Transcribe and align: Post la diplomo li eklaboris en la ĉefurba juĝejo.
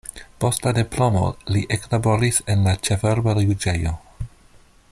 Post 0.43 0.63
la 0.67 0.71
diplomo 0.77 1.21
li 1.55 1.61
eklaboris 1.77 2.41
en 2.55 2.67
la 2.69 2.75
ĉefurba 2.89 3.37
juĝejo. 3.45 3.97